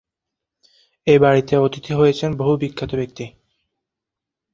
[1.07, 3.25] এ বাড়িতে অতিথি হয়েছেন বহু বিখ্যাত ব্যক্তি।